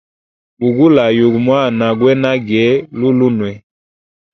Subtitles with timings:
[0.59, 2.63] Bugula yugu mwana gwene nage
[2.97, 3.51] lulunwe.